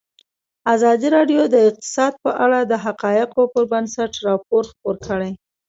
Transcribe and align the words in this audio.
ازادي 0.73 1.07
راډیو 1.15 1.41
د 1.49 1.55
اقتصاد 1.69 2.13
په 2.23 2.31
اړه 2.43 2.59
د 2.63 2.73
حقایقو 2.85 3.41
پر 3.53 3.63
بنسټ 3.71 4.11
راپور 4.27 4.63
خپور 4.71 4.95
کړی. 5.07 5.31